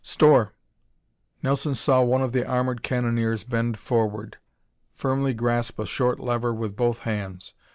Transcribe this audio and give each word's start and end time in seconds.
"Storr!" 0.03 0.51
Nelson 1.43 1.75
saw 1.75 2.01
one 2.01 2.23
of 2.23 2.31
the 2.31 2.43
armored 2.43 2.81
cannoneers 2.81 3.43
bend 3.43 3.77
forward, 3.77 4.37
firmly 4.95 5.31
grasp 5.35 5.77
a 5.77 5.85
short 5.85 6.19
lever 6.19 6.51
with 6.55 6.75
both 6.75 7.01
hands. 7.01 7.53